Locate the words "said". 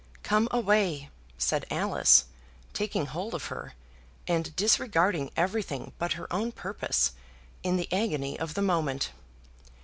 1.37-1.67